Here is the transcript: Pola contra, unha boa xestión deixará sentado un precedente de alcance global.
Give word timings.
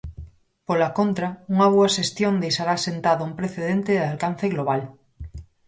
Pola 0.67 0.89
contra, 0.97 1.27
unha 1.53 1.67
boa 1.75 1.93
xestión 1.95 2.33
deixará 2.43 2.75
sentado 2.87 3.21
un 3.29 3.33
precedente 3.39 3.91
de 3.99 4.07
alcance 4.13 4.45
global. 4.53 4.81